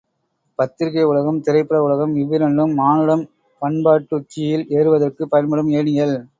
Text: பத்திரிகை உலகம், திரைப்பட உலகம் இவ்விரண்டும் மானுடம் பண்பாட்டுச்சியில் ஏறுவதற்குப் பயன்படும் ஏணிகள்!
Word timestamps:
பத்திரிகை 0.59 1.03
உலகம், 1.03 1.37
திரைப்பட 1.41 1.81
உலகம் 1.83 2.15
இவ்விரண்டும் 2.15 2.73
மானுடம் 2.75 3.23
பண்பாட்டுச்சியில் 3.61 4.67
ஏறுவதற்குப் 4.75 5.31
பயன்படும் 5.31 5.73
ஏணிகள்! 5.73 6.15